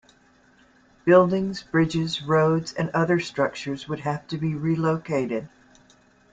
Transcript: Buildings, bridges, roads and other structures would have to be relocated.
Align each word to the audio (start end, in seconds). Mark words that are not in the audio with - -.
Buildings, 1.05 1.61
bridges, 1.61 2.23
roads 2.23 2.73
and 2.73 2.89
other 2.89 3.19
structures 3.19 3.87
would 3.87 3.99
have 3.99 4.25
to 4.29 4.37
be 4.39 4.55
relocated. 4.55 5.47